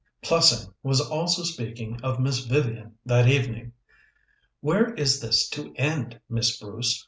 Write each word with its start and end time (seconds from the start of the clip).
II 0.23 0.29
Plessing 0.29 0.73
was 0.81 0.99
also 0.99 1.43
speaking 1.43 1.99
of 2.01 2.19
Miss 2.19 2.39
Vivian 2.39 2.97
that 3.05 3.27
evening. 3.29 3.73
"Where 4.59 4.95
is 4.95 5.19
this 5.19 5.47
to 5.49 5.71
end, 5.75 6.19
Miss 6.27 6.57
Bruce? 6.59 6.99